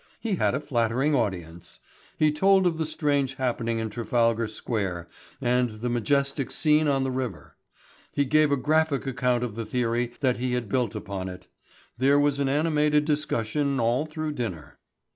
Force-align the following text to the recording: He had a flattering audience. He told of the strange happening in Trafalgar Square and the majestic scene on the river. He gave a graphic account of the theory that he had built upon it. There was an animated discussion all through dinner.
He 0.19 0.37
had 0.37 0.55
a 0.55 0.59
flattering 0.59 1.13
audience. 1.13 1.79
He 2.17 2.31
told 2.31 2.65
of 2.65 2.77
the 2.79 2.87
strange 2.87 3.35
happening 3.35 3.77
in 3.77 3.91
Trafalgar 3.91 4.47
Square 4.47 5.07
and 5.39 5.79
the 5.81 5.91
majestic 5.91 6.51
scene 6.51 6.87
on 6.87 7.03
the 7.03 7.11
river. 7.11 7.55
He 8.11 8.25
gave 8.25 8.51
a 8.51 8.57
graphic 8.57 9.05
account 9.05 9.43
of 9.43 9.53
the 9.53 9.63
theory 9.63 10.13
that 10.21 10.37
he 10.37 10.53
had 10.53 10.69
built 10.69 10.95
upon 10.95 11.29
it. 11.29 11.49
There 11.99 12.19
was 12.19 12.39
an 12.39 12.49
animated 12.49 13.05
discussion 13.05 13.79
all 13.79 14.07
through 14.07 14.31
dinner. 14.31 14.79